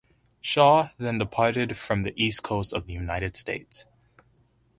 "Shaw" 0.41 0.89
then 0.97 1.19
departed 1.19 1.77
for 1.77 1.95
the 2.01 2.11
East 2.19 2.41
Coast 2.41 2.73
of 2.73 2.87
the 2.87 2.93
United 2.93 3.35
States. 3.37 3.85